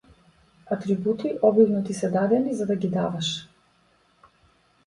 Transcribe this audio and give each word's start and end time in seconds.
Атрибути 0.75 1.33
обилно 1.41 1.83
ти 1.83 1.93
се 1.93 2.09
дадени 2.11 2.53
за 2.55 2.65
да 2.65 2.75
ги 2.75 2.89
даваш! 2.89 3.49